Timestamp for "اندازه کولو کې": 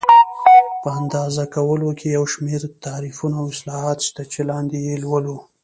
0.99-2.07